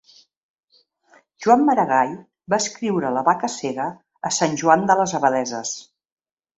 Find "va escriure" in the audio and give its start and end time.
2.55-3.13